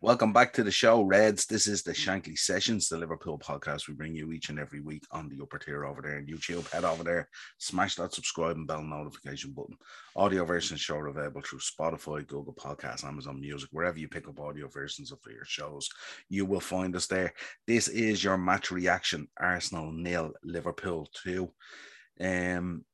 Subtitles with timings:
[0.00, 1.46] Welcome back to the show, Reds.
[1.46, 5.02] This is the Shankly Sessions, the Liverpool podcast we bring you each and every week
[5.10, 6.70] on the upper tier over there on YouTube.
[6.70, 7.28] Head over there,
[7.58, 9.76] smash that subscribe and bell notification button.
[10.14, 14.38] Audio versions show are available through Spotify, Google Podcasts, Amazon Music, wherever you pick up
[14.38, 15.88] audio versions of your shows,
[16.28, 17.34] you will find us there.
[17.66, 21.50] This is your match reaction Arsenal nil, Liverpool 2.
[22.20, 22.84] Um,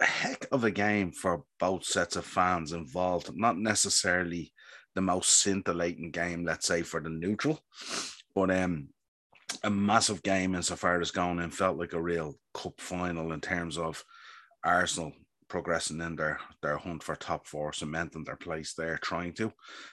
[0.00, 4.52] a heck of a game for both sets of fans involved, not necessarily
[4.96, 7.60] the most scintillating game, let's say, for the neutral.
[8.34, 8.88] But um,
[9.62, 13.78] a massive game insofar as going and felt like a real cup final in terms
[13.78, 14.02] of
[14.64, 15.12] Arsenal
[15.48, 19.52] progressing in their, their hunt for top four, cementing their place there, trying to.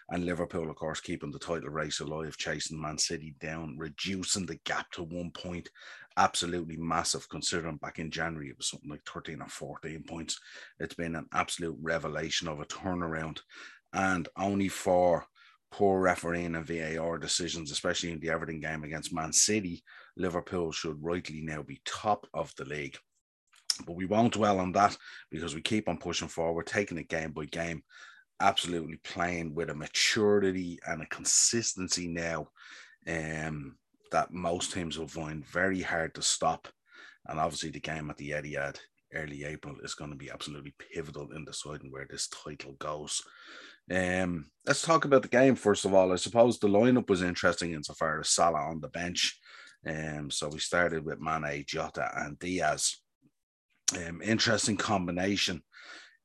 [0.09, 4.59] And Liverpool, of course, keeping the title race alive, chasing Man City down, reducing the
[4.65, 5.69] gap to one point.
[6.17, 10.39] Absolutely massive, considering back in January it was something like 13 or 14 points.
[10.79, 13.39] It's been an absolute revelation of a turnaround
[13.93, 15.25] and only for
[15.71, 19.83] poor refereeing and VAR decisions, especially in the Everton game against Man City,
[20.17, 22.97] Liverpool should rightly now be top of the league.
[23.85, 24.95] But we won't dwell on that
[25.31, 27.83] because we keep on pushing forward, taking it game by game,
[28.39, 32.47] absolutely playing with a maturity and a consistency now
[33.07, 33.75] um,
[34.11, 36.67] that most teams will find very hard to stop.
[37.27, 38.77] And obviously, the game at the Etihad
[39.15, 43.21] early April is going to be absolutely pivotal in deciding where this title goes.
[43.91, 46.13] Um, let's talk about the game first of all.
[46.13, 49.39] I suppose the lineup was interesting insofar as Salah on the bench.
[49.85, 52.97] Um, so we started with Mane, Jota, and Diaz.
[53.95, 55.61] Um, interesting combination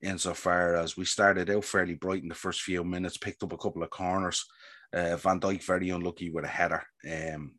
[0.01, 3.59] insofar as we started out fairly bright in the first few minutes, picked up a
[3.59, 4.45] couple of corners.
[4.93, 6.83] Uh, Van Dijk very unlucky with a header.
[7.05, 7.58] Um,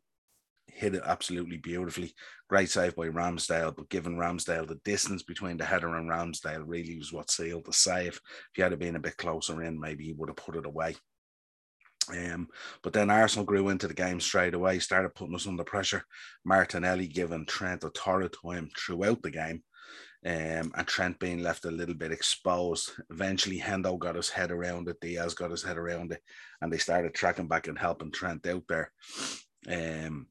[0.74, 2.14] hit it absolutely beautifully.
[2.48, 6.98] Great save by Ramsdale, but given Ramsdale, the distance between the header and Ramsdale really
[6.98, 8.14] was what sealed the save.
[8.14, 10.96] If he had been a bit closer in, maybe he would have put it away.
[12.10, 12.48] Um,
[12.82, 16.04] but then Arsenal grew into the game straight away, started putting us under pressure.
[16.44, 19.62] Martinelli giving Trent a torrid time throughout the game.
[20.24, 22.92] Um, and Trent being left a little bit exposed.
[23.08, 26.20] Eventually, Hendo got his head around it, Diaz got his head around it,
[26.60, 28.92] and they started tracking back and helping Trent out there.
[29.66, 30.26] Um,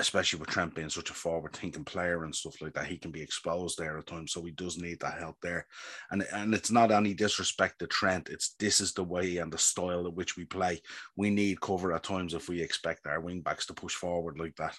[0.00, 3.12] especially with Trent being such a forward thinking player and stuff like that, he can
[3.12, 4.32] be exposed there at times.
[4.32, 5.66] So he does need that help there.
[6.10, 8.28] And and it's not any disrespect to Trent.
[8.28, 10.80] It's this is the way and the style at which we play.
[11.16, 14.56] We need cover at times if we expect our wing backs to push forward like
[14.56, 14.76] that.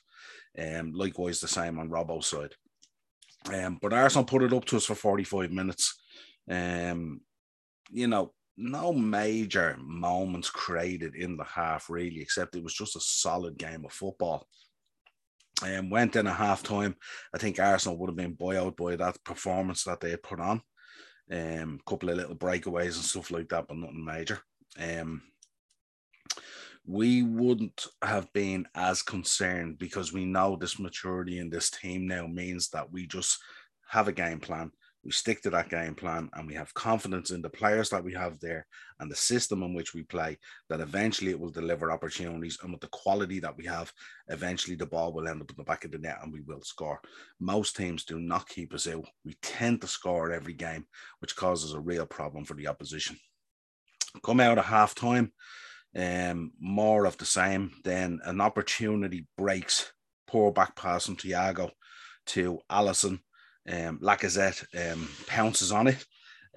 [0.58, 2.54] Um, likewise the same on Robbo's side.
[3.54, 6.02] Um, but Arsenal put it up to us for 45 minutes.
[6.50, 7.22] Um,
[7.90, 13.02] you know, no major moments created in the half really, except it was just a
[13.02, 14.48] solid game of football
[15.64, 16.96] um, went in a half time.
[17.34, 20.62] I think Arsenal would have been buoyed by that performance that they put on.
[21.32, 24.40] A um, couple of little breakaways and stuff like that, but nothing major.
[24.80, 25.24] Um,
[26.86, 32.28] we wouldn't have been as concerned because we know this maturity in this team now
[32.28, 33.40] means that we just
[33.90, 34.72] have a game plan
[35.06, 38.12] we stick to that game plan and we have confidence in the players that we
[38.12, 38.66] have there
[39.00, 40.36] and the system in which we play
[40.68, 43.94] that eventually it will deliver opportunities and with the quality that we have
[44.30, 46.62] eventually the ball will end up in the back of the net and we will
[46.62, 47.00] score.
[47.40, 49.06] Most teams do not keep us out.
[49.24, 50.88] We tend to score every game
[51.20, 53.18] which causes a real problem for the opposition.
[54.24, 55.32] Come out of half time
[55.96, 57.72] um, more of the same.
[57.84, 59.92] Then an opportunity breaks.
[60.28, 61.70] Poor back pass from Thiago
[62.28, 63.20] to Alisson
[63.70, 66.06] um, Lacazette um, pounces on it.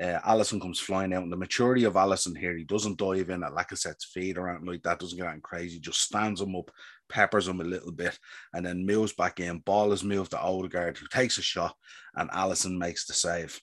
[0.01, 3.43] Uh, Alisson comes flying out, and the maturity of Alisson here, he doesn't dive in
[3.43, 6.71] at Lacazette's feet or anything like that, doesn't get anything crazy, just stands him up,
[7.09, 8.17] peppers him a little bit,
[8.53, 9.59] and then moves back in.
[9.59, 11.75] Ball is moved to Odegaard, who takes a shot,
[12.15, 13.61] and Alisson makes the save.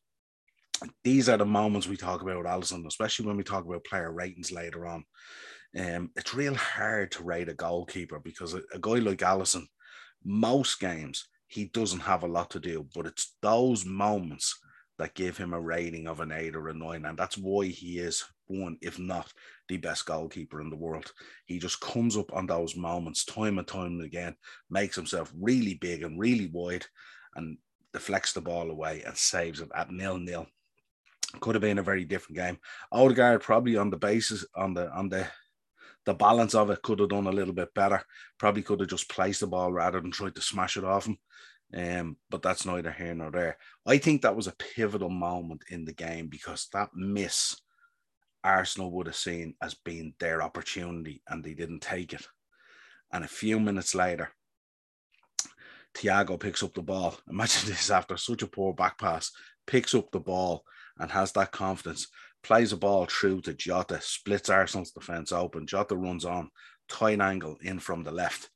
[1.06, 4.12] These are the moments we talk about with Alisson, especially when we talk about player
[4.12, 5.06] ratings later on.
[5.78, 9.68] Um, it's real hard to rate a goalkeeper because a, a guy like Alisson,
[10.24, 14.60] most games, he doesn't have a lot to do, but it's those moments
[14.98, 17.06] that give him a rating of an eight or a nine.
[17.06, 19.32] And that's why he is one, if not
[19.68, 21.12] the best goalkeeper in the world.
[21.46, 24.36] He just comes up on those moments time and time again,
[24.70, 26.86] makes himself really big and really wide,
[27.36, 27.58] and
[27.92, 30.48] deflects the ball away and saves it at nil nil.
[31.42, 32.58] Could have been a very different game.
[32.92, 35.28] Odegaard probably on the basis on the on the
[36.06, 38.04] the balance of it could have done a little bit better.
[38.38, 41.18] Probably could have just placed the ball rather than tried to smash it off him.
[41.76, 43.58] Um, but that's neither here nor there.
[43.86, 47.60] I think that was a pivotal moment in the game because that miss
[48.44, 52.26] Arsenal would have seen as being their opportunity and they didn't take it.
[53.12, 54.30] And a few minutes later,
[55.96, 57.18] Thiago picks up the ball.
[57.30, 59.32] Imagine this after such a poor back pass,
[59.66, 60.64] picks up the ball
[61.00, 62.08] and has that confidence,
[62.46, 65.66] plays a ball through to Jota, splits Arsenal's defence open.
[65.66, 66.52] Jota runs on,
[66.88, 68.52] tight angle in from the left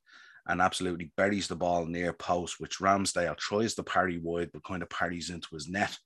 [0.46, 4.82] and absolutely buries the ball near post, which Ramsdale tries to parry wide, but kind
[4.82, 5.96] of parries into his net.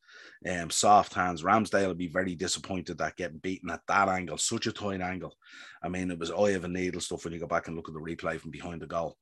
[0.51, 1.43] Um, soft hands.
[1.43, 5.35] Ramsdale will be very disappointed at getting beaten at that angle, such a tight angle.
[5.83, 7.89] I mean, it was eye of a needle stuff when you go back and look
[7.89, 9.17] at the replay from behind the goal.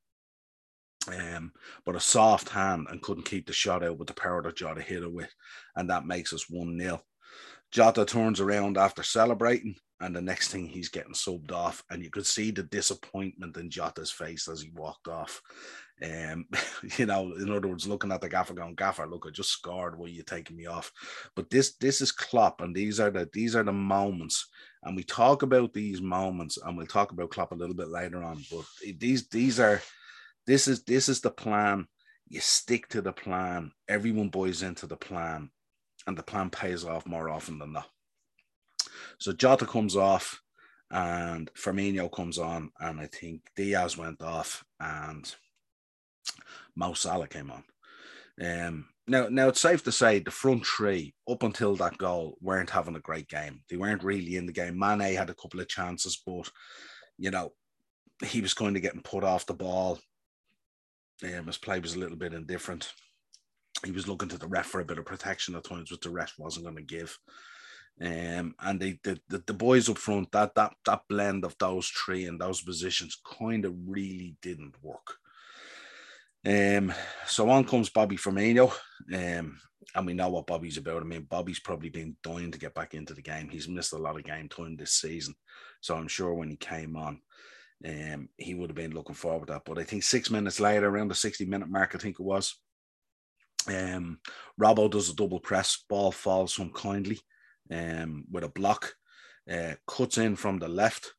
[1.08, 1.50] Um,
[1.84, 4.82] but a soft hand and couldn't keep the shot out with the power that Jota
[4.82, 5.34] hit it with,
[5.74, 7.02] and that makes us 1 0.
[7.70, 12.10] Jota turns around after celebrating, and the next thing he's getting subbed off, and you
[12.10, 15.40] could see the disappointment in Jota's face as he walked off.
[16.02, 16.46] Um,
[16.98, 19.96] you know, in other words, looking at the gaffer going, Gaffer, look, I just scored.
[19.96, 20.90] Why are you taking me off?
[21.36, 24.48] But this this is Klopp, and these are the these are the moments,
[24.82, 28.22] and we talk about these moments, and we'll talk about Klopp a little bit later
[28.22, 28.44] on.
[28.50, 28.64] But
[28.98, 29.80] these these are
[30.46, 31.86] this is this is the plan.
[32.28, 33.72] You stick to the plan.
[33.88, 35.50] Everyone buys into the plan,
[36.06, 37.88] and the plan pays off more often than not.
[39.18, 40.40] So Jota comes off,
[40.90, 45.32] and Firmino comes on, and I think Diaz went off, and
[46.76, 47.64] Mo Salah came on.
[48.40, 52.70] Um, now, now it's safe to say the front three up until that goal weren't
[52.70, 53.62] having a great game.
[53.68, 54.78] They weren't really in the game.
[54.78, 56.50] Mane had a couple of chances, but
[57.18, 57.52] you know
[58.24, 59.98] he was kind of getting put off the ball.
[61.24, 62.92] Um, his play was a little bit indifferent.
[63.84, 66.10] He was looking to the ref for a bit of protection at times, which the
[66.10, 67.18] ref wasn't going to give.
[68.00, 71.88] Um, and they, the, the, the boys up front, that that that blend of those
[71.88, 75.16] three and those positions kind of really didn't work.
[76.44, 76.92] Um,
[77.26, 78.72] so on comes Bobby Firmino.
[79.12, 79.58] Um,
[79.94, 81.02] and we know what Bobby's about.
[81.02, 83.48] I mean, Bobby's probably been dying to get back into the game.
[83.48, 85.34] He's missed a lot of game time this season.
[85.80, 87.20] So I'm sure when he came on,
[87.86, 89.62] um, he would have been looking forward to that.
[89.66, 92.56] But I think six minutes later, around the 60 minute mark, I think it was,
[93.68, 94.18] um,
[94.60, 97.20] Robbo does a double press, ball falls from kindly
[97.70, 98.94] um, with a block,
[99.50, 101.14] uh, cuts in from the left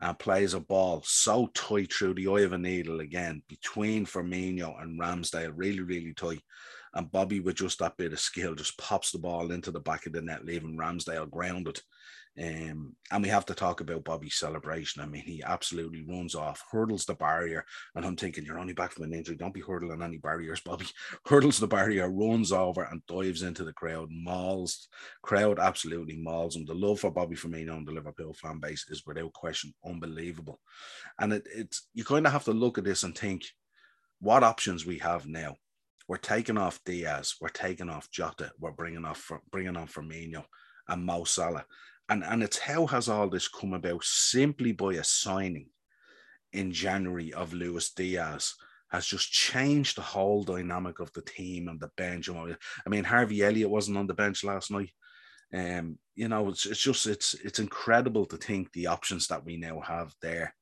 [0.00, 4.80] and plays a ball so tight through the eye of a needle again between Firmino
[4.82, 6.40] and Ramsdale, really, really tight.
[6.94, 10.06] And Bobby, with just that bit of skill, just pops the ball into the back
[10.06, 11.80] of the net, leaving Ramsdale grounded.
[12.38, 15.02] Um, and we have to talk about Bobby's celebration.
[15.02, 18.92] I mean, he absolutely runs off, hurdles the barrier, and I'm thinking, you're only back
[18.92, 19.36] from an injury.
[19.36, 20.86] Don't be hurdling any barriers, Bobby.
[21.26, 24.08] Hurdles the barrier, runs over, and dives into the crowd.
[24.10, 24.88] Mauls,
[25.22, 26.64] crowd absolutely mauls him.
[26.64, 30.60] The love for Bobby Firmino and the Liverpool fan base is without question unbelievable.
[31.18, 33.44] And it, it's you kind of have to look at this and think,
[34.20, 35.56] what options we have now.
[36.06, 40.44] We're taking off Diaz, we're taking off Jota, we're bringing off bringing on Firmino
[40.88, 41.64] and Mo Salah
[42.10, 45.68] and and it's how has all this come about simply by a signing
[46.52, 48.54] in January of Luis Diaz
[48.90, 52.28] has just changed the whole dynamic of the team and the bench.
[52.28, 54.90] I mean, Harvey Elliott wasn't on the bench last night.
[55.54, 59.56] Um, you know, it's, it's just it's it's incredible to think the options that we
[59.56, 60.54] now have there.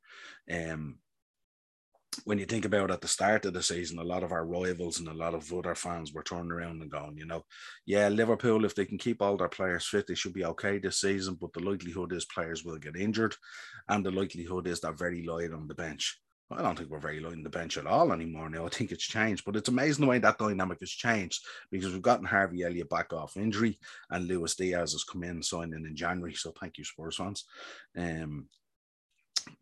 [0.51, 0.99] Um,
[2.25, 4.99] when you think about at the start of the season, a lot of our rivals
[4.99, 7.45] and a lot of other fans were turning around and going, you know,
[7.87, 11.01] yeah, Liverpool, if they can keep all their players fit, they should be okay this
[11.01, 11.37] season.
[11.41, 13.35] But the likelihood is players will get injured,
[13.89, 16.21] and the likelihood is they're very light on the bench.
[16.51, 18.65] I don't think we're very light on the bench at all anymore now.
[18.65, 22.01] I think it's changed, but it's amazing the way that dynamic has changed because we've
[22.01, 23.79] gotten Harvey Elliott back off injury
[24.11, 26.33] and Luis Diaz has come in signing in January.
[26.33, 27.45] So thank you, Spurs fans.
[27.99, 28.47] Um,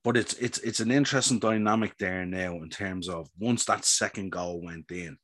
[0.05, 4.31] but it's it's it's an interesting dynamic there now in terms of once that second
[4.31, 5.19] goal went in,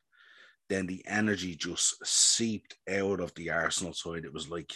[0.69, 4.25] then the energy just seeped out of the Arsenal side.
[4.25, 4.73] It was like,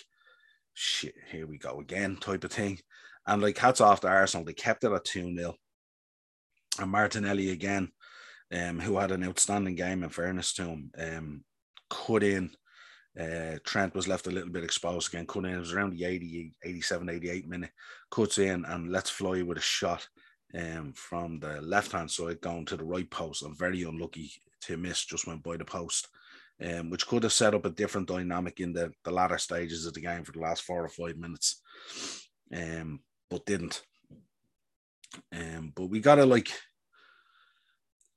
[0.74, 2.78] shit, here we go again, type of thing.
[3.26, 5.54] And like hats off to Arsenal, they kept it at 2 0.
[6.78, 7.90] And Martinelli again,
[8.52, 11.44] um, who had an outstanding game in fairness to him, um,
[11.90, 12.50] cut in
[13.18, 15.26] uh, Trent was left a little bit exposed again.
[15.26, 17.70] Cut in, it was around the 80, 87, 88 minute.
[18.10, 20.06] Cuts in and let's fly with a shot
[20.54, 23.42] um, from the left hand side going to the right post.
[23.42, 24.32] I'm very unlucky
[24.62, 26.08] to miss, just went by the post,
[26.62, 29.94] um, which could have set up a different dynamic in the, the latter stages of
[29.94, 31.62] the game for the last four or five minutes,
[32.54, 33.82] um, but didn't.
[35.32, 36.50] Um, but we got to like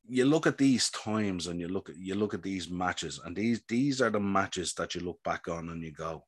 [0.09, 3.35] you look at these times and you look at you look at these matches and
[3.35, 6.23] these these are the matches that you look back on and you go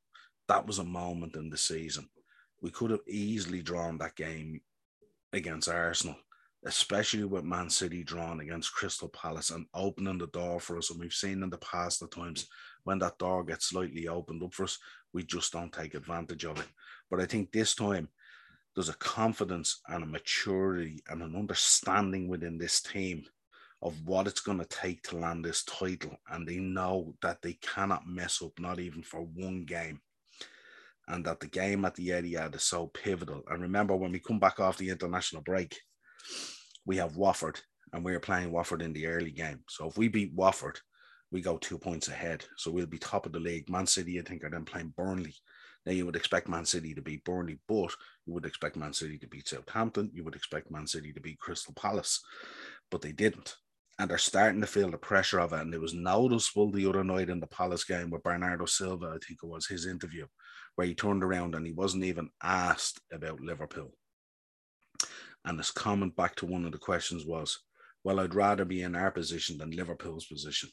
[0.47, 2.09] that was a moment in the season.
[2.61, 4.61] We could have easily drawn that game
[5.33, 6.17] against arsenal
[6.65, 10.99] especially with man city drawn against crystal palace and opening the door for us and
[10.99, 12.47] we've seen in the past the times
[12.83, 14.77] when that door gets slightly opened up for us
[15.13, 16.67] we just don't take advantage of it.
[17.09, 18.09] But i think this time
[18.75, 23.23] there's a confidence and a maturity and an understanding within this team
[23.81, 27.53] of what it's going to take to land this title, and they know that they
[27.53, 29.99] cannot mess up, not even for one game.
[31.07, 33.43] and that the game at the Etihad is so pivotal.
[33.49, 35.77] And remember, when we come back off the international break,
[36.85, 37.59] we have Watford,
[37.93, 39.61] and we're playing Watford in the early game.
[39.69, 40.79] So if we beat Watford,
[41.31, 42.45] we go two points ahead.
[42.57, 43.69] So we'll be top of the league.
[43.69, 45.33] Man City, I think, are then playing Burnley.
[45.85, 47.91] Now you would expect Man City to beat Burnley, but
[48.25, 50.11] you would expect Man City to beat Southampton.
[50.13, 52.21] You would expect Man City to beat Crystal Palace,
[52.91, 53.55] but they didn't.
[53.99, 55.59] And they're starting to feel the pressure of it.
[55.59, 59.25] And it was noticeable the other night in the Palace game with Bernardo Silva, I
[59.25, 60.25] think it was his interview,
[60.75, 63.93] where he turned around and he wasn't even asked about Liverpool.
[65.45, 67.59] And his comment back to one of the questions was,
[68.03, 70.69] Well, I'd rather be in our position than Liverpool's position.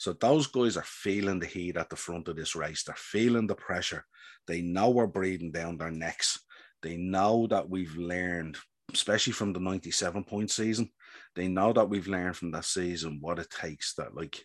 [0.00, 2.84] So those guys are feeling the heat at the front of this race.
[2.84, 4.04] They're feeling the pressure.
[4.46, 6.40] They know we're breathing down their necks.
[6.82, 8.56] They know that we've learned,
[8.94, 10.90] especially from the 97 point season,
[11.34, 14.44] they know that we've learned from that season what it takes that, like,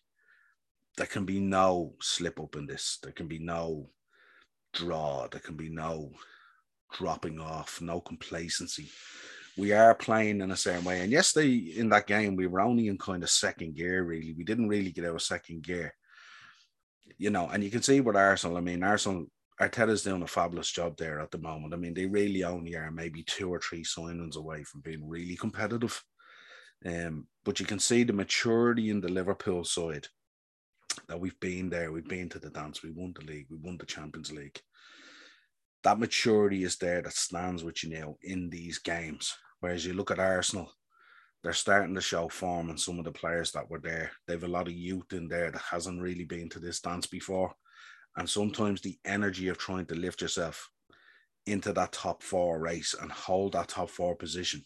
[0.98, 3.00] there can be no slip up in this.
[3.04, 3.89] There can be no
[4.74, 5.27] draw.
[5.27, 6.12] There can be no
[6.94, 8.89] dropping off, no complacency.
[9.58, 11.01] We are playing in a certain way.
[11.01, 14.34] And yesterday in that game, we were only in kind of second gear, really.
[14.34, 15.94] We didn't really get out of second gear.
[17.18, 19.27] You know, and you can see with Arsenal, I mean, Arsenal,
[19.62, 21.74] Arteta's doing a fabulous job there at the moment.
[21.74, 25.38] I mean, they really only are maybe two or three signings away from being really
[25.38, 26.04] competitive.
[26.84, 30.08] Um, but you can see the maturity in the Liverpool side
[31.08, 31.91] that we've been there.
[31.91, 32.84] We've been to the dance.
[32.84, 33.48] We won the league.
[33.50, 34.60] We won the Champions League.
[35.84, 39.34] That maturity is there that stands with you now in these games.
[39.60, 40.72] Whereas you look at Arsenal,
[41.44, 44.12] they're starting to show form in some of the players that were there.
[44.27, 47.53] They've a lot of youth in there that hasn't really been to this dance before.
[48.17, 50.70] And sometimes the energy of trying to lift yourself
[51.46, 54.65] into that top four race and hold that top four position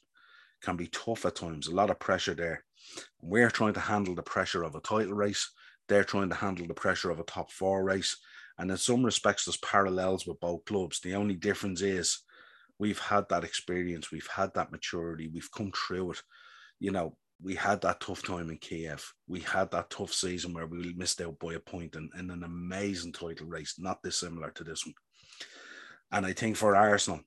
[0.62, 1.68] can be tough at times.
[1.68, 2.64] A lot of pressure there.
[3.22, 5.52] We're trying to handle the pressure of a title race.
[5.88, 8.18] They're trying to handle the pressure of a top four race.
[8.58, 11.00] And in some respects, there's parallels with both clubs.
[11.00, 12.24] The only difference is
[12.78, 16.22] we've had that experience, we've had that maturity, we've come through it.
[16.80, 19.14] You know, we had that tough time in Kiev.
[19.28, 22.44] We had that tough season where we missed out by a point in, in an
[22.44, 24.96] amazing title race, not dissimilar to this one.
[26.12, 27.22] And I think for Arsenal,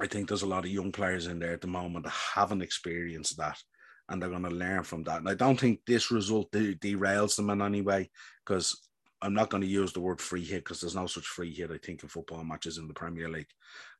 [0.00, 2.62] I think there's a lot of young players in there at the moment that haven't
[2.62, 3.62] experienced that
[4.08, 5.18] and they're going to learn from that.
[5.18, 8.10] And I don't think this result de- derails them in any way
[8.44, 8.88] because
[9.20, 11.70] I'm not going to use the word free hit because there's no such free hit,
[11.70, 13.50] I think, in football matches in the Premier League.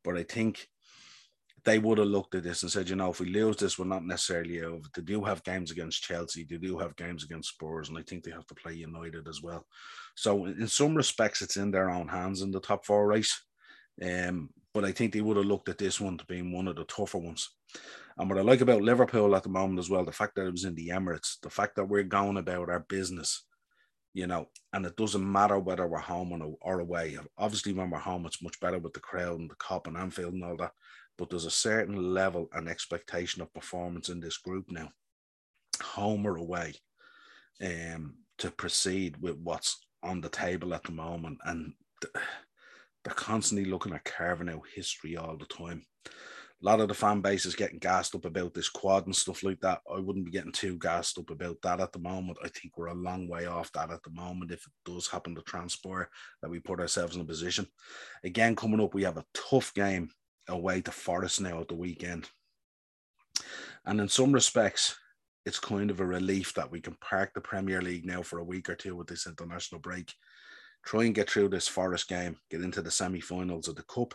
[0.03, 0.69] But I think
[1.65, 3.85] they would have looked at this and said, you know, if we lose this, we're
[3.85, 4.83] not necessarily over.
[4.95, 8.25] They do have games against Chelsea, they do have games against Spurs, and I think
[8.25, 9.65] they have to play United as well.
[10.17, 13.41] So, in some respects, it's in their own hands in the top four race.
[14.01, 16.77] Um, but I think they would have looked at this one to being one of
[16.77, 17.51] the tougher ones.
[18.19, 20.53] And what I like about Liverpool at the moment as well, the fact that it
[20.53, 23.45] was in the Emirates, the fact that we're going about our business
[24.15, 27.17] you know, and it doesn't matter whether we're home or away.
[27.39, 30.35] Obviously, when we're home, it's much better with the crowd and the Kop and Anfield
[30.35, 30.73] and all that.
[31.17, 34.91] But there's a certain level and expectation of performance in this group now,
[35.83, 36.75] home or away,
[37.63, 41.39] um, to proceed with what's on the table at the moment.
[41.45, 41.73] And
[43.05, 45.85] they're constantly looking at carving out history all the time
[46.63, 49.43] a lot of the fan base is getting gassed up about this quad and stuff
[49.43, 49.81] like that.
[49.93, 52.39] I wouldn't be getting too gassed up about that at the moment.
[52.43, 54.53] I think we're a long way off that at the moment.
[54.53, 56.09] If it does happen to transpire,
[56.41, 57.67] that we put ourselves in a position.
[58.23, 60.11] Again, coming up, we have a tough game
[60.49, 62.29] away to Forest now at the weekend.
[63.85, 64.97] And in some respects,
[65.45, 68.45] it's kind of a relief that we can park the Premier League now for a
[68.45, 70.15] week or two with this international break.
[70.85, 74.15] Try and get through this Forest game, get into the semi finals of the Cup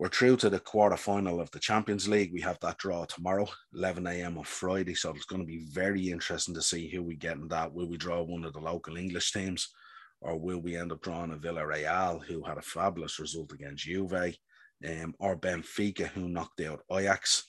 [0.00, 2.32] we're through to the quarter final of the Champions League.
[2.32, 4.38] We have that draw tomorrow, 11 a.m.
[4.38, 4.94] on Friday.
[4.94, 7.70] So it's going to be very interesting to see who we get in that.
[7.70, 9.68] Will we draw one of the local English teams,
[10.22, 14.38] or will we end up drawing a Villarreal, who had a fabulous result against Juve,
[14.88, 17.44] um, or Benfica, who knocked out Ajax?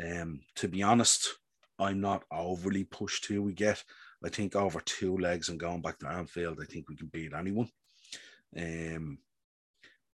[0.00, 1.28] Um, to be honest,
[1.76, 3.82] I'm not overly pushed who we get.
[4.24, 7.32] I think over two legs and going back to Anfield, I think we can beat
[7.34, 7.68] anyone.
[8.56, 9.18] Um,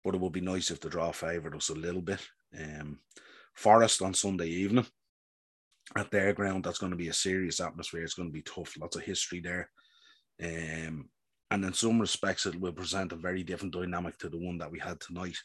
[0.03, 2.19] but it would be nice if the draw favoured us a little bit.
[2.57, 2.99] Um,
[3.55, 4.85] Forest on Sunday evening
[5.95, 8.03] at their ground, that's going to be a serious atmosphere.
[8.03, 9.69] It's going to be tough, lots of history there.
[10.41, 11.09] Um,
[11.51, 14.71] and in some respects, it will present a very different dynamic to the one that
[14.71, 15.37] we had tonight.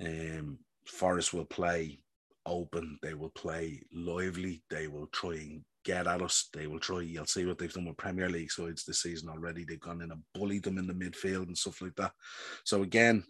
[0.00, 2.00] Um, Forest will play
[2.46, 6.48] open, they will play lively, they will try and get at us.
[6.52, 7.00] They will try.
[7.00, 9.64] You'll see what they've done with Premier League sides this season already.
[9.64, 12.12] They've gone in and bullied them in the midfield and stuff like that.
[12.64, 13.24] So again,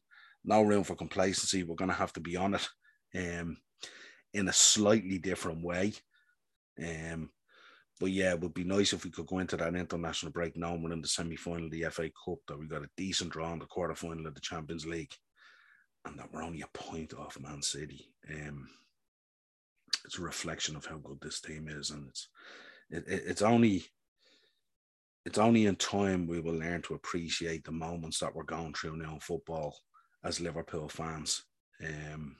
[0.44, 1.62] no room for complacency.
[1.62, 2.68] We're going to have to be on it
[3.16, 3.58] um,
[4.34, 5.92] in a slightly different way.
[6.82, 7.30] Um,
[8.00, 10.76] but yeah, it would be nice if we could go into that international break now
[10.76, 13.52] we're in the semi final of the FA Cup, that we got a decent draw
[13.52, 15.12] in the quarter final of the Champions League,
[16.04, 18.12] and that we're only a point off Man City.
[18.30, 18.68] Um,
[20.04, 22.28] it's a reflection of how good this team is, and it's
[22.90, 23.84] it, it, it's only
[25.24, 28.96] it's only in time we will learn to appreciate the moments that we're going through
[28.96, 29.76] now in football
[30.24, 31.42] as Liverpool fans.
[31.84, 32.36] Um,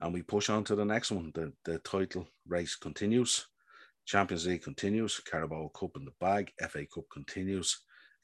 [0.00, 1.30] and we push on to the next one.
[1.34, 3.46] The, the title race continues.
[4.04, 5.20] Champions League continues.
[5.20, 6.50] Carabao Cup in the bag.
[6.68, 7.82] FA Cup continues.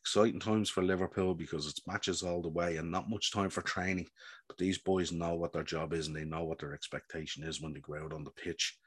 [0.09, 3.61] Exciting times for Liverpool because it's matches all the way and not much time for
[3.61, 4.07] training.
[4.49, 7.61] But these boys know what their job is and they know what their expectation is
[7.61, 8.79] when they go out on the pitch.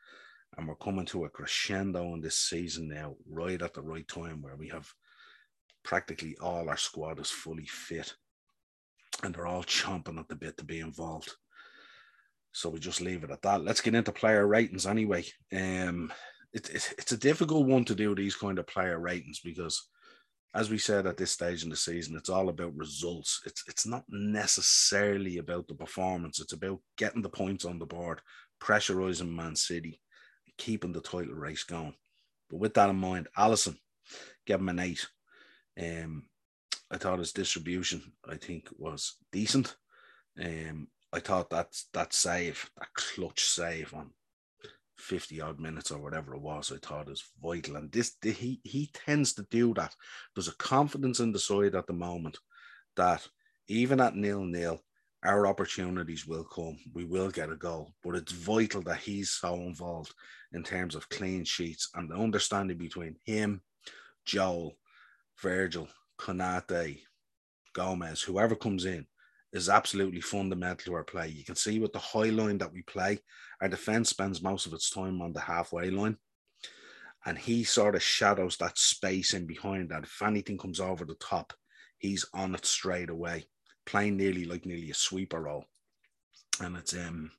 [0.58, 4.42] And we're coming to a crescendo in this season now, right at the right time
[4.42, 4.92] where we have
[5.84, 8.16] practically all our squad is fully fit
[9.22, 11.36] and they're all chomping at the bit to be involved.
[12.52, 13.64] So we just leave it at that.
[13.64, 15.26] Let's get into player ratings anyway.
[15.54, 16.12] Um,
[16.52, 19.88] it, it, it's a difficult one to do these kind of player ratings because,
[20.54, 23.42] as we said at this stage in the season, it's all about results.
[23.46, 26.40] It's it's not necessarily about the performance.
[26.40, 28.22] It's about getting the points on the board,
[28.62, 30.02] pressurizing Man City,
[30.58, 31.96] keeping the title race going.
[32.50, 33.78] But with that in mind, Alisson,
[34.46, 35.08] give him an eight.
[35.82, 36.26] Um,
[36.92, 39.76] I thought his distribution, I think, was decent.
[40.38, 44.12] Um, I thought that that save, that clutch save on
[45.02, 47.76] 50 odd minutes or whatever it was, I thought is vital.
[47.76, 49.96] And this he he tends to do that.
[50.36, 52.38] There's a confidence in the side at the moment
[52.96, 53.28] that
[53.68, 54.82] even at nil nil,
[55.24, 56.78] our opportunities will come.
[56.94, 57.94] We will get a goal.
[58.04, 60.14] But it's vital that he's so involved
[60.54, 63.62] in terms of clean sheets and the understanding between him,
[64.26, 64.78] Joel,
[65.42, 65.88] Virgil,
[66.20, 67.02] Konate,
[67.74, 69.06] Gomez, whoever comes in,
[69.54, 71.28] is absolutely fundamental to our play.
[71.28, 73.20] You can see with the high line that we play,
[73.62, 76.18] our defense spends most of its time on the halfway line.
[77.26, 80.04] And he sort of shadows that space in behind that.
[80.04, 81.54] If anything comes over the top,
[82.00, 83.46] he's on it straight away,
[83.86, 85.66] playing nearly like nearly a sweeper role.
[86.60, 87.32] And it's um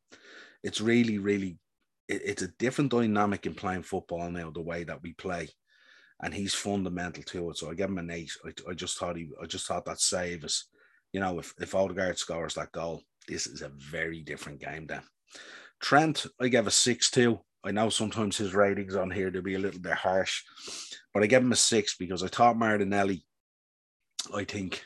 [0.63, 1.59] it's really, really
[2.09, 5.49] it, it's a different dynamic in playing football now, the way that we play.
[6.23, 7.57] And he's fundamental to it.
[7.57, 8.31] So I give him an eight.
[8.45, 10.69] I, I just thought he I just thought that save is
[11.13, 15.03] you know, if, if Odegaard scores that goal, this is a very different game then.
[15.81, 17.39] Trent, I gave a 6 2.
[17.65, 20.43] I know sometimes his ratings on here to be a little bit harsh,
[21.15, 23.25] but I gave him a 6 because I thought Martinelli,
[24.35, 24.83] I think,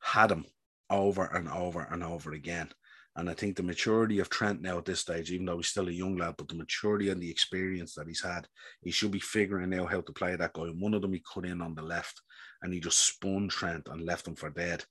[0.00, 0.46] had him
[0.90, 2.70] over and over and over again.
[3.14, 5.88] And I think the maturity of Trent now at this stage, even though he's still
[5.88, 8.48] a young lad, but the maturity and the experience that he's had,
[8.80, 10.62] he should be figuring out how to play that guy.
[10.62, 12.22] And one of them he cut in on the left
[12.62, 14.84] and he just spun Trent and left him for dead.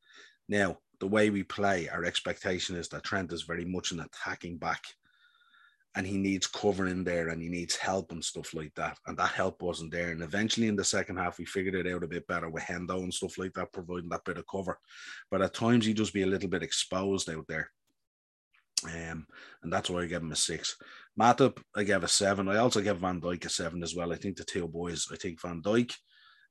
[0.51, 4.57] Now, the way we play, our expectation is that Trent is very much an attacking
[4.57, 4.83] back
[5.95, 8.97] and he needs covering there and he needs help and stuff like that.
[9.07, 10.11] And that help wasn't there.
[10.11, 13.01] And eventually in the second half, we figured it out a bit better with Hendo
[13.01, 14.77] and stuff like that, providing that bit of cover.
[15.29, 17.71] But at times, he just be a little bit exposed out there.
[18.83, 19.27] Um,
[19.63, 20.75] and that's why I gave him a six.
[21.17, 22.49] Matip, I gave a seven.
[22.49, 24.11] I also gave Van Dijk a seven as well.
[24.11, 25.93] I think the two boys, I think Van Dijk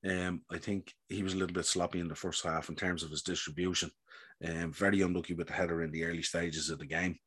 [0.08, 3.02] um, I think he was a little bit sloppy in the first half in terms
[3.02, 3.90] of his distribution.
[4.46, 7.18] Um, very unlucky with the header in the early stages of the game.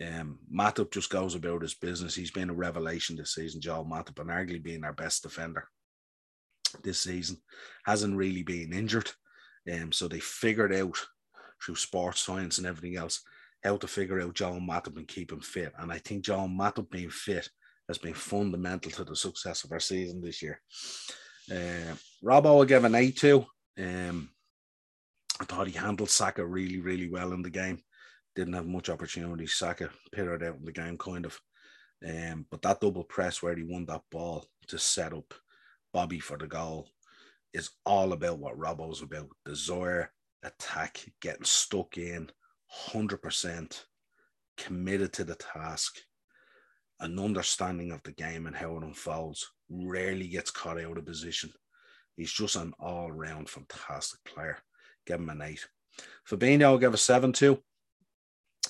[0.00, 2.14] Um, Matip just goes about his business.
[2.14, 5.68] He's been a revelation this season, Joel Matip, and arguably being our best defender
[6.82, 7.38] this season.
[7.84, 9.10] Hasn't really been injured.
[9.70, 10.96] Um, so they figured out
[11.64, 13.22] through sports science and everything else
[13.64, 15.72] how to figure out Joel Matip and keep him fit.
[15.78, 17.48] And I think Joel Matip being fit
[17.88, 20.60] has been fundamental to the success of our season this year.
[21.50, 23.46] Uh, Robbo, I gave an eight to.
[23.78, 24.30] Um,
[25.40, 27.78] I thought he handled Saka really, really well in the game.
[28.34, 29.46] Didn't have much opportunity.
[29.46, 31.38] Saka pittered out in the game, kind of.
[32.06, 35.32] Um, but that double press where he won that ball to set up
[35.92, 36.88] Bobby for the goal
[37.54, 39.28] is all about what Robbo's about.
[39.44, 40.10] Desire,
[40.42, 42.30] attack, getting stuck in,
[42.90, 43.84] 100%
[44.58, 45.96] committed to the task,
[47.00, 51.52] an understanding of the game and how it unfolds rarely gets caught out of position.
[52.16, 54.58] He's just an all round fantastic player.
[55.06, 55.66] Give him an eight.
[56.28, 57.62] Fabinho, I'll give a seven to.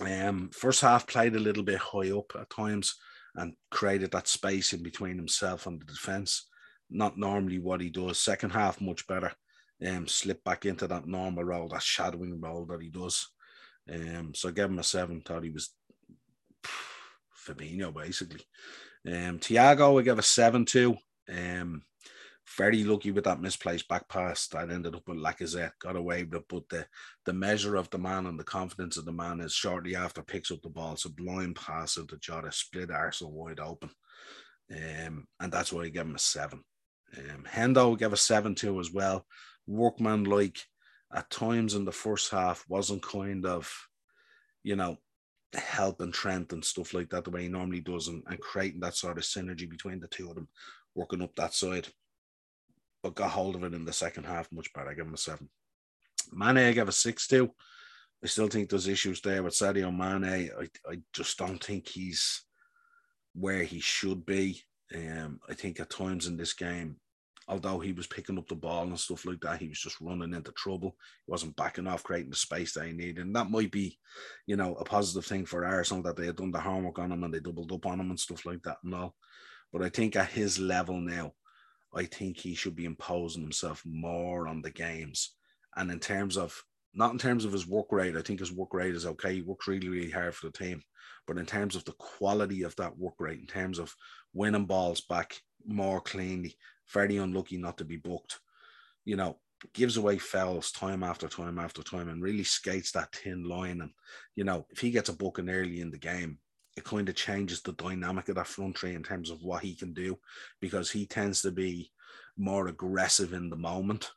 [0.01, 2.97] Um, first half played a little bit high up at times
[3.35, 6.49] and created that space in between himself and the defense.
[6.91, 8.19] Not normally what he does.
[8.19, 9.33] Second half, much better.
[9.87, 13.29] Um, slip back into that normal role, that shadowing role that he does.
[13.93, 15.21] Um, so I gave him a seven.
[15.21, 15.71] Thought he was
[17.47, 18.43] Fabinho basically.
[19.07, 20.97] Um, Thiago, I gave a 7 2.
[21.29, 21.83] Um,
[22.57, 26.35] very lucky with that misplaced back pass that ended up with Lacazette, got away with
[26.41, 26.45] it.
[26.49, 26.87] But the,
[27.25, 30.51] the measure of the man and the confidence of the man is shortly after picks
[30.51, 30.97] up the ball.
[31.17, 33.91] Blind pass into Jota, split Arsenal wide open.
[34.71, 36.63] Um, and that's why I gave him a seven.
[37.17, 39.27] Um, Hendo gave a seven two as well.
[39.67, 40.59] Workman like
[41.15, 43.73] at times in the first half wasn't kind of,
[44.63, 44.99] you know,
[45.57, 48.95] helping Trent and stuff like that the way he normally does and, and creating that
[48.95, 50.49] sort of synergy between the two of them,
[50.95, 51.89] working up that side.
[53.03, 54.91] But got hold of it in the second half much better.
[54.91, 55.49] I give him a seven.
[56.33, 57.51] Mane, I gave a six to.
[58.25, 60.51] I still think there's issues there with Sadio Mane.
[60.59, 62.43] I, I just don't think he's
[63.35, 64.63] where he should be.
[64.95, 66.97] Um, I think at times in this game,
[67.49, 70.35] although he was picking up the ball and stuff like that, he was just running
[70.35, 70.97] into trouble.
[71.25, 73.25] He wasn't backing off, creating the space he needed.
[73.25, 73.99] And that might be,
[74.47, 77.23] you know, a positive thing for Arsenal that they had done the homework on him
[77.23, 79.15] and they doubled up on him and stuff like that and all.
[79.73, 81.33] But I think at his level now,
[81.95, 85.35] I think he should be imposing himself more on the games.
[85.77, 86.63] And in terms of
[86.95, 89.35] not in terms of his work rate, I think his work rate is okay.
[89.35, 90.83] He works really, really hard for the team.
[91.27, 93.95] But in terms of the quality of that work rate, in terms of
[94.33, 96.57] winning balls back more cleanly,
[96.93, 98.39] very unlucky not to be booked.
[99.05, 99.39] You know,
[99.73, 103.81] gives away fouls time after time after time and really skates that thin line.
[103.81, 103.91] And,
[104.35, 106.39] you know, if he gets a booking early in the game,
[106.77, 109.75] it kind of changes the dynamic of that front three in terms of what he
[109.75, 110.19] can do
[110.61, 111.91] because he tends to be
[112.37, 114.11] more aggressive in the moment.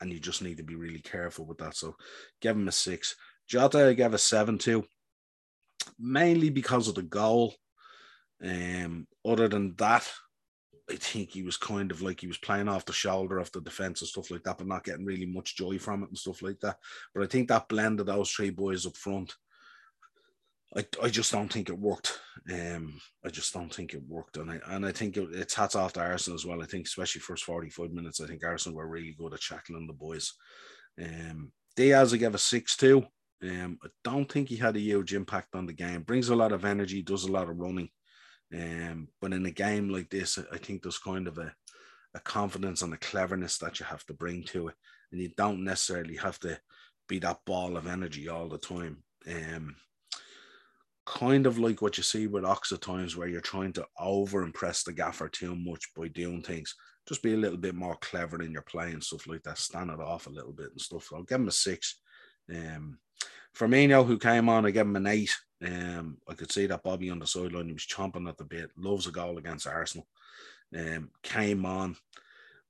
[0.00, 1.76] And you just need to be really careful with that.
[1.76, 1.94] So
[2.40, 3.14] give him a six.
[3.46, 4.84] Jota, I gave a seven to,
[5.98, 7.54] mainly because of the goal.
[8.42, 10.10] Um, other than that,
[10.90, 13.60] I think he was kind of like he was playing off the shoulder of the
[13.60, 16.42] defense and stuff like that, but not getting really much joy from it and stuff
[16.42, 16.76] like that.
[17.14, 19.34] But I think that blend of those three boys up front,
[20.76, 22.18] I, I just don't think it worked.
[22.50, 25.74] Um, I just don't think it worked, and I and I think it, it's hats
[25.74, 26.62] off to Arsenal as well.
[26.62, 29.86] I think especially first forty five minutes, I think Arsenal were really good at shackling
[29.86, 30.32] the boys.
[31.00, 33.04] Um, Diaz gave a six two.
[33.42, 36.02] Um, I don't think he had a huge impact on the game.
[36.02, 37.88] Brings a lot of energy, does a lot of running.
[38.52, 41.52] Um, but in a game like this, I think there's kind of a,
[42.14, 44.74] a confidence and a cleverness that you have to bring to it.
[45.12, 46.58] And you don't necessarily have to
[47.08, 49.02] be that ball of energy all the time.
[49.28, 49.76] Um,
[51.06, 54.42] kind of like what you see with Ox at times where you're trying to over
[54.42, 56.74] impress the gaffer too much by doing things.
[57.08, 59.58] Just be a little bit more clever in your play and stuff like that.
[59.58, 61.08] Stand it off a little bit and stuff.
[61.12, 62.00] I'll give him a six.
[62.54, 62.98] Um,
[63.56, 65.34] Firmino, who came on, I give him an eight.
[65.64, 68.70] Um, I could see that Bobby on the sideline, he was chomping at the bit,
[68.76, 70.06] loves a goal against Arsenal.
[70.76, 71.96] Um, came on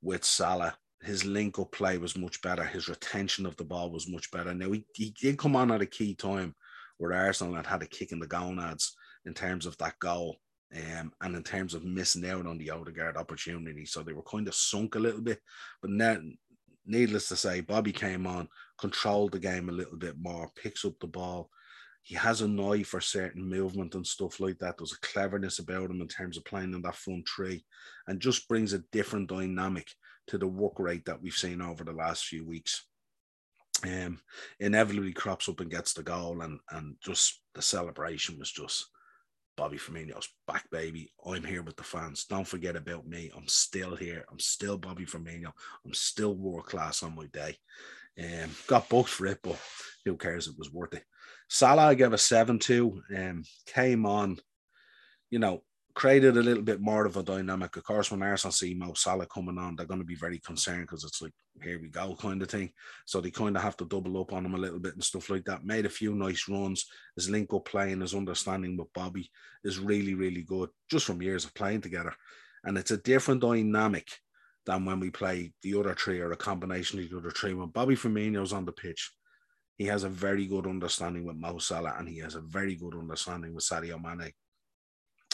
[0.03, 0.77] with Salah.
[1.03, 2.65] His link up play was much better.
[2.65, 4.53] His retention of the ball was much better.
[4.53, 6.55] Now, he, he did come on at a key time
[6.99, 10.37] where Arsenal had had a kick in the gonads in terms of that goal
[10.75, 13.87] um, and in terms of missing out on the Odegaard opportunity.
[13.87, 15.41] So they were kind of sunk a little bit.
[15.81, 16.19] But now,
[16.91, 18.49] needless to say, Bobby came on,
[18.79, 21.51] controlled the game a little bit more, picks up the ball,
[22.03, 24.77] he has an eye for certain movement and stuff like that.
[24.79, 27.65] There's a cleverness about him in terms of playing in that front tree
[28.07, 29.89] and just brings a different dynamic
[30.29, 32.87] to the work rate that we've seen over the last few weeks.
[33.85, 34.21] Um,
[34.59, 38.89] inevitably crops up and gets the goal, and and just the celebration was just
[39.61, 41.13] Bobby Firmino's back, baby.
[41.27, 42.25] I'm here with the fans.
[42.25, 43.31] Don't forget about me.
[43.37, 44.25] I'm still here.
[44.33, 45.53] I'm still Bobby Firmino.
[45.85, 47.59] I'm still world class on my day.
[48.19, 49.61] Um, got booked for it, but
[50.07, 50.49] who cares?
[50.49, 51.05] It was worth it.
[51.51, 53.03] Salah, I gave a seven to.
[53.15, 54.39] Um, came on,
[55.29, 55.63] you know,
[56.01, 57.77] created a little bit more of a dynamic.
[57.77, 60.85] Of course, when Arsenal see Mo Salah coming on, they're going to be very concerned
[60.87, 62.71] because it's like, here we go, kind of thing.
[63.05, 65.29] So they kind of have to double up on him a little bit and stuff
[65.29, 65.67] like that.
[65.67, 66.87] Made a few nice runs.
[67.17, 69.31] His link up playing, his understanding with Bobby
[69.63, 72.15] is really, really good, just from years of playing together.
[72.65, 74.09] And it's a different dynamic
[74.65, 77.53] than when we play the other three or a combination of the other three.
[77.53, 79.13] When Bobby Firmino's on the pitch,
[79.77, 82.95] he has a very good understanding with Mo Salah and he has a very good
[82.95, 84.33] understanding with Sadio Mane.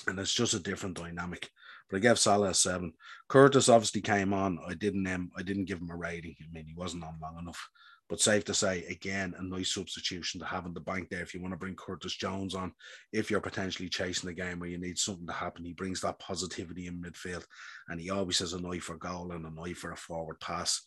[0.06, 1.50] And it's just a different dynamic.
[1.88, 2.92] But I gave Salah a seven.
[3.28, 4.58] Curtis obviously came on.
[4.66, 6.34] I didn't um, I didn't give him a rating.
[6.40, 7.68] I mean, he wasn't on long enough.
[8.08, 11.22] But safe to say, again, a nice substitution to have in the bank there.
[11.22, 12.72] If you want to bring Curtis Jones on,
[13.12, 16.20] if you're potentially chasing a game where you need something to happen, he brings that
[16.20, 17.44] positivity in midfield.
[17.88, 20.82] And he always has an eye for goal and an eye for a forward pass.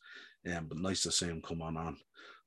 [0.49, 1.97] Um, but nice to see him come on on.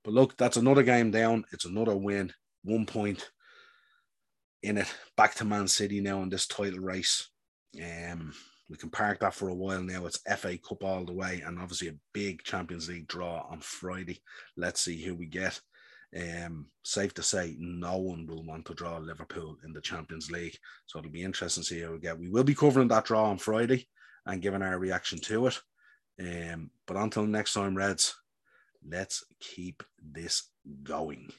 [0.04, 1.44] But look, that's another game down.
[1.52, 2.32] It's another win,
[2.64, 3.30] one point
[4.62, 4.92] in it.
[5.16, 7.28] Back to Man City now in this title race.
[7.76, 8.32] Um,
[8.68, 10.06] we can park that for a while now.
[10.06, 14.20] It's FA Cup all the way, and obviously a big Champions League draw on Friday.
[14.56, 15.60] Let's see who we get.
[16.14, 20.56] Um, safe to say, no one will want to draw Liverpool in the Champions League.
[20.86, 22.18] So it'll be interesting to see how we get.
[22.18, 23.88] We will be covering that draw on Friday
[24.26, 25.60] and giving our reaction to it.
[26.20, 28.14] Um, but until next time, Reds,
[28.86, 30.50] let's keep this
[30.82, 31.32] going.